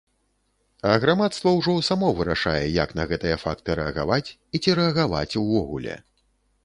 А 0.91 0.93
грамадства 1.03 1.49
ўжо 1.57 1.75
само 1.89 2.09
вырашае, 2.19 2.63
як 2.83 2.95
на 3.01 3.05
гэтыя 3.11 3.37
факты 3.45 3.77
рэагаваць, 3.81 4.29
і 4.57 4.63
ці 4.65 4.69
рэагаваць 4.81 5.39
увогуле. 5.43 5.93